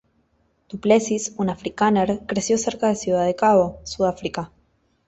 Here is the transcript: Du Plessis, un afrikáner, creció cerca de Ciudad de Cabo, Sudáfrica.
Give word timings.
Du 0.67 0.79
Plessis, 0.85 1.31
un 1.37 1.47
afrikáner, 1.51 2.23
creció 2.25 2.57
cerca 2.57 2.87
de 2.87 2.95
Ciudad 2.95 3.23
de 3.23 3.35
Cabo, 3.35 3.81
Sudáfrica. 3.83 4.51